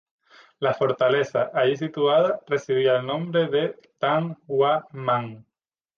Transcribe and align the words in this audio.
La 0.57 0.73
fortaleza 0.73 1.51
allí 1.53 1.77
situada 1.77 2.39
recibía 2.47 2.95
el 2.97 3.05
nombre 3.05 3.45
de 3.49 3.77
"Tan 3.99 4.35
Wa 4.47 4.87
Man". 4.93 5.45